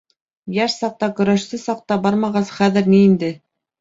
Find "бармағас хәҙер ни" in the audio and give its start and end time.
2.07-3.03